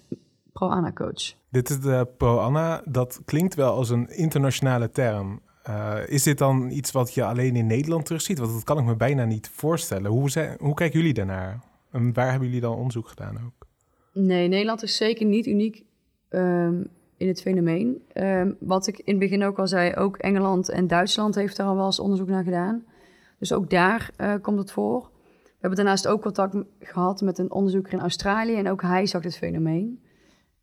[0.54, 1.34] pro-ana-coach.
[1.50, 2.82] Dit is de pro-Anna.
[2.86, 5.41] Dat klinkt wel als een internationale term.
[5.63, 8.39] Eh, is dit dan iets wat je alleen in Nederland terugziet?
[8.39, 10.12] Want dat kan ik me bijna niet voorstellen.
[10.12, 11.60] Hoe, zijn, hoe kijken jullie daarnaar?
[11.91, 13.67] En waar hebben jullie dan onderzoek gedaan ook?
[14.13, 15.84] Nee, Nederland is zeker niet uniek
[16.30, 16.84] ehm,
[17.17, 18.02] in het fenomeen.
[18.13, 21.67] Ehm, wat ik in het begin ook al zei, ook Engeland en Duitsland heeft daar
[21.67, 22.84] al wel eens onderzoek naar gedaan.
[23.39, 25.10] Dus ook daar eh, komt het voor.
[25.63, 29.23] We hebben daarnaast ook contact gehad met een onderzoeker in Australië en ook hij zag
[29.23, 30.04] het fenomeen.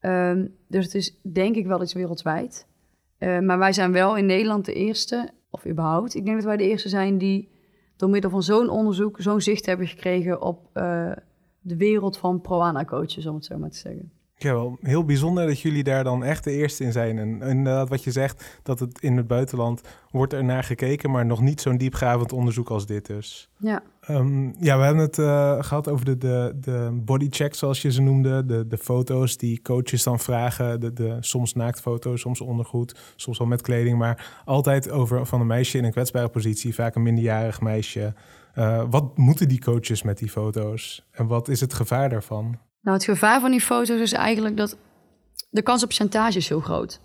[0.01, 2.67] Ehm, dus het is denk ik wel iets wereldwijd.
[3.19, 6.57] Eh, maar wij zijn wel in Nederland de eerste, of überhaupt, ik denk dat wij
[6.57, 7.49] de eerste zijn die
[7.97, 11.13] door middel van zo'n onderzoek zo'n zicht hebben gekregen op eh,
[11.61, 14.13] de wereld van pro-ana-coaches, om het zo maar te zeggen.
[14.43, 17.19] Ja, wel heel bijzonder dat jullie daar dan echt de eerste in zijn.
[17.19, 21.27] En inderdaad wat je zegt, dat het in het buitenland wordt er naar gekeken, maar
[21.27, 23.49] nog niet zo'n diepgravend onderzoek als dit dus.
[23.57, 27.93] Ja, Ehm, ja, we hebben het eh, gehad over de, de, de bodycheck, zoals je
[27.93, 28.45] ze noemde.
[28.45, 30.81] De, de foto's die coaches dan vragen.
[30.81, 33.99] De, de, soms naaktfoto's, soms ondergoed, soms wel met kleding.
[33.99, 38.15] Maar altijd over van een meisje in een kwetsbare positie, vaak een minderjarig meisje.
[38.53, 41.07] Eh, wat moeten die coaches met die foto's?
[41.11, 42.59] En wat is het gevaar daarvan?
[42.81, 44.77] Nou het gevaar van die foto's is eigenlijk dat
[45.51, 47.01] de kans op chantage is heel groot.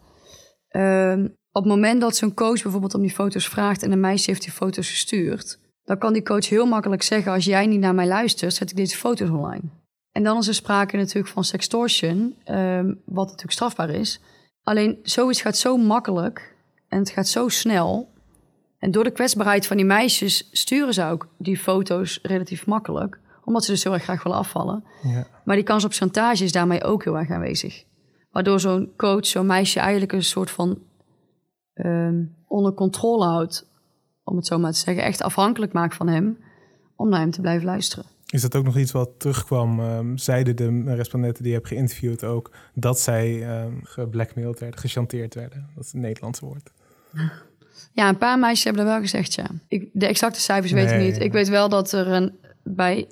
[0.67, 4.29] Ehm, op het moment dat zo'n coach bijvoorbeeld om die foto's vraagt en een meisje
[4.29, 7.95] heeft die foto's gestuurd, dan kan die coach heel makkelijk zeggen: Als jij niet naar
[7.95, 9.61] mij luistert, zet ik deze foto's online.
[10.11, 14.19] En dan is er sprake natuurlijk van sextortion, ehm, wat natuurlijk strafbaar is.
[14.63, 16.55] Alleen zoiets gaat zo makkelijk
[16.87, 18.13] en het gaat zo snel.
[18.79, 23.63] En door de kwetsbaarheid van die meisjes sturen ze ook die foto's relatief makkelijk, omdat
[23.65, 24.83] ze dus heel erg graag willen afvallen.
[25.03, 25.27] Ja.
[25.43, 27.83] Maar die kans op chantage is daarmee ook heel erg aanwezig.
[28.31, 30.79] Waardoor zo'n coach, zo'n meisje eigenlijk een soort van
[31.73, 33.69] ehm, onder controle houdt,
[34.23, 36.37] om het zo maar te zeggen, echt afhankelijk maakt van hem,
[36.95, 38.05] om naar hem te blijven luisteren.
[38.25, 39.79] Is dat ook nog iets wat terugkwam?
[39.79, 45.33] Ehm, zeiden de respondenten die je hebt geïnterviewd ook dat zij ehm geblackmailed werden, gechanteerd
[45.33, 45.69] werden?
[45.75, 46.71] Dat is het Nederlandse woord.
[47.93, 49.47] Ja, een paar meisjes hebben dat wel gezegd, ja.
[49.67, 51.19] Ik, de exacte cijfers weet ik niet.
[51.19, 53.07] Ik weet wel dat er een, bij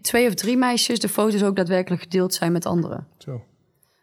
[0.00, 3.06] twee of drie meisjes de foto's ook daadwerkelijk gedeeld zijn met anderen.
[3.18, 3.42] Zo.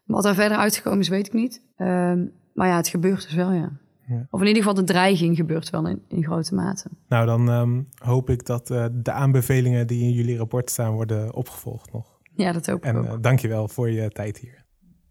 [0.05, 1.61] Wat daar verder uitgekomen is, weet ik niet.
[1.77, 3.71] Ehm, maar ja, het gebeurt dus wel, ja.
[4.07, 4.27] Ja.
[4.29, 6.87] Of in ieder geval de dreiging gebeurt wel in, in grote mate.
[7.07, 11.33] Nou, dan ehm, hoop ik dat eh, de aanbevelingen die in jullie rapport staan worden
[11.33, 12.19] opgevolgd nog.
[12.35, 13.05] Ja, dat hoop ik En ook.
[13.05, 14.65] eh, dankjewel voor je tijd hier.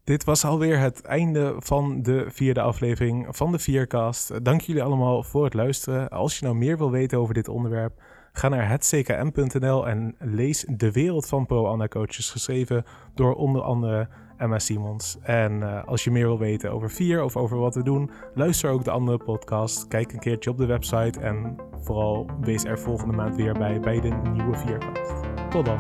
[0.05, 4.31] Dit was alweer het einde van de vierde aflevering van de Viercast.
[4.31, 6.09] Eh, Dank jullie allemaal voor het luisteren.
[6.09, 10.93] Als je nou meer wil weten over dit onderwerp, ga naar hetckm.nl en lees De
[10.93, 15.19] Wereld van Pro-Anna Coaches, geschreven door onder andere Emma Simons.
[15.23, 18.71] En eh, als je meer wil weten over Vier of over wat we doen, luister
[18.71, 19.89] ook de andere podcast.
[19.89, 24.01] Kijk een keertje op de website en vooral wees er volgende maand weer bij bij
[24.01, 25.13] de nieuwe Viercast.
[25.51, 25.79] Tot dan.